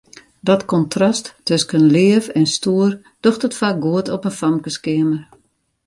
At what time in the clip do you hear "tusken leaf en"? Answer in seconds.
1.43-2.45